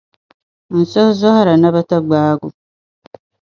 N 0.77 0.79
suhu 0.91 1.11
zɔhir’ 1.21 1.47
ni 1.57 1.69
bɛ 1.73 1.81
ti 1.89 1.97
gbaag 2.05 2.39
o. 2.47 2.49